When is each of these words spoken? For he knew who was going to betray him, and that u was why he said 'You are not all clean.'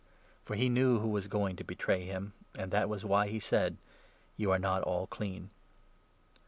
For 0.45 0.55
he 0.55 0.67
knew 0.67 0.97
who 0.97 1.09
was 1.09 1.27
going 1.27 1.55
to 1.57 1.63
betray 1.63 2.05
him, 2.07 2.33
and 2.57 2.71
that 2.71 2.85
u 2.85 2.87
was 2.87 3.05
why 3.05 3.27
he 3.27 3.39
said 3.39 3.77
'You 4.35 4.49
are 4.51 4.57
not 4.57 4.81
all 4.81 5.05
clean.' 5.05 5.51